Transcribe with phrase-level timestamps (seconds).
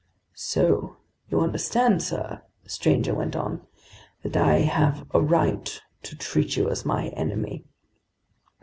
[0.33, 0.97] "So
[1.29, 3.61] you understand, sir," the stranger went on,
[4.23, 7.65] "that I have a right to treat you as my enemy."